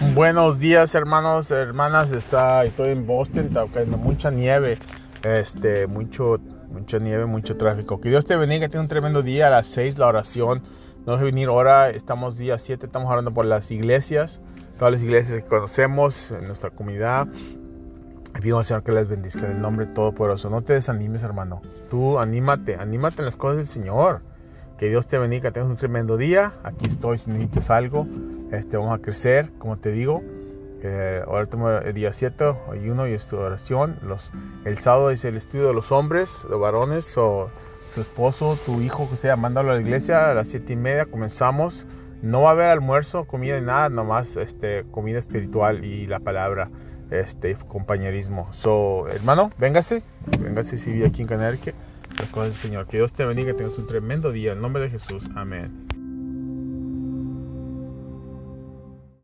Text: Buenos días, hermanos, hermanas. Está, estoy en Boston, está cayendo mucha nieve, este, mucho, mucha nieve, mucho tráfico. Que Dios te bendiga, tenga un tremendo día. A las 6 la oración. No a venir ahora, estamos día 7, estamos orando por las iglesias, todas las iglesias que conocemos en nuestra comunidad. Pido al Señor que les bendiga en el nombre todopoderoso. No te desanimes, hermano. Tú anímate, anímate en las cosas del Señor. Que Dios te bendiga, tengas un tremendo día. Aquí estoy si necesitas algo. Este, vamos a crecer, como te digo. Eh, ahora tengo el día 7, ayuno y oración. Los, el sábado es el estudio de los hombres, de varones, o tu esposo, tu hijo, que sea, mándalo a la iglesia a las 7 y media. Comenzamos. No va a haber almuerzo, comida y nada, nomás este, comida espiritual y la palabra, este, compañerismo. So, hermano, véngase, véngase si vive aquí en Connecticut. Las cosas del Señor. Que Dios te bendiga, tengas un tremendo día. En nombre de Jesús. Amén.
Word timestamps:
Buenos 0.00 0.58
días, 0.58 0.94
hermanos, 0.94 1.50
hermanas. 1.50 2.10
Está, 2.12 2.64
estoy 2.64 2.88
en 2.88 3.06
Boston, 3.06 3.48
está 3.48 3.66
cayendo 3.66 3.98
mucha 3.98 4.30
nieve, 4.30 4.78
este, 5.22 5.86
mucho, 5.86 6.38
mucha 6.72 6.98
nieve, 6.98 7.26
mucho 7.26 7.58
tráfico. 7.58 8.00
Que 8.00 8.08
Dios 8.08 8.24
te 8.24 8.34
bendiga, 8.36 8.66
tenga 8.70 8.80
un 8.80 8.88
tremendo 8.88 9.22
día. 9.22 9.48
A 9.48 9.50
las 9.50 9.66
6 9.66 9.98
la 9.98 10.06
oración. 10.06 10.62
No 11.04 11.12
a 11.12 11.16
venir 11.16 11.48
ahora, 11.48 11.90
estamos 11.90 12.38
día 12.38 12.56
7, 12.56 12.86
estamos 12.86 13.12
orando 13.12 13.34
por 13.34 13.44
las 13.44 13.70
iglesias, 13.70 14.40
todas 14.78 14.92
las 14.92 15.02
iglesias 15.02 15.42
que 15.42 15.46
conocemos 15.46 16.30
en 16.30 16.46
nuestra 16.46 16.70
comunidad. 16.70 17.28
Pido 18.40 18.58
al 18.58 18.64
Señor 18.64 18.82
que 18.82 18.92
les 18.92 19.06
bendiga 19.06 19.40
en 19.40 19.56
el 19.56 19.60
nombre 19.60 19.84
todopoderoso. 19.84 20.48
No 20.48 20.62
te 20.62 20.72
desanimes, 20.72 21.22
hermano. 21.22 21.60
Tú 21.90 22.18
anímate, 22.18 22.76
anímate 22.76 23.18
en 23.18 23.26
las 23.26 23.36
cosas 23.36 23.58
del 23.58 23.66
Señor. 23.66 24.22
Que 24.78 24.88
Dios 24.88 25.06
te 25.06 25.18
bendiga, 25.18 25.50
tengas 25.50 25.68
un 25.68 25.76
tremendo 25.76 26.16
día. 26.16 26.54
Aquí 26.64 26.86
estoy 26.86 27.18
si 27.18 27.28
necesitas 27.28 27.68
algo. 27.68 28.06
Este, 28.52 28.76
vamos 28.76 28.98
a 28.98 29.02
crecer, 29.02 29.50
como 29.58 29.76
te 29.78 29.92
digo. 29.92 30.22
Eh, 30.82 31.22
ahora 31.26 31.46
tengo 31.46 31.70
el 31.70 31.92
día 31.92 32.12
7, 32.12 32.54
ayuno 32.72 33.06
y 33.06 33.16
oración. 33.32 33.96
Los, 34.02 34.32
el 34.64 34.78
sábado 34.78 35.10
es 35.10 35.24
el 35.24 35.36
estudio 35.36 35.68
de 35.68 35.74
los 35.74 35.92
hombres, 35.92 36.30
de 36.48 36.56
varones, 36.56 37.16
o 37.16 37.50
tu 37.94 38.00
esposo, 38.00 38.58
tu 38.64 38.80
hijo, 38.80 39.08
que 39.10 39.16
sea, 39.16 39.36
mándalo 39.36 39.72
a 39.72 39.74
la 39.74 39.80
iglesia 39.80 40.30
a 40.30 40.34
las 40.34 40.48
7 40.48 40.72
y 40.72 40.76
media. 40.76 41.06
Comenzamos. 41.06 41.86
No 42.22 42.42
va 42.42 42.50
a 42.50 42.52
haber 42.52 42.68
almuerzo, 42.68 43.24
comida 43.24 43.58
y 43.58 43.62
nada, 43.62 43.88
nomás 43.88 44.36
este, 44.36 44.84
comida 44.90 45.18
espiritual 45.18 45.86
y 45.86 46.06
la 46.06 46.20
palabra, 46.20 46.68
este, 47.10 47.54
compañerismo. 47.54 48.52
So, 48.52 49.08
hermano, 49.08 49.52
véngase, 49.56 50.02
véngase 50.38 50.76
si 50.76 50.92
vive 50.92 51.06
aquí 51.06 51.22
en 51.22 51.28
Connecticut. 51.28 51.74
Las 52.18 52.28
cosas 52.28 52.48
del 52.48 52.54
Señor. 52.54 52.86
Que 52.86 52.98
Dios 52.98 53.12
te 53.12 53.24
bendiga, 53.24 53.54
tengas 53.54 53.78
un 53.78 53.86
tremendo 53.86 54.32
día. 54.32 54.52
En 54.52 54.60
nombre 54.60 54.82
de 54.82 54.90
Jesús. 54.90 55.30
Amén. 55.34 55.99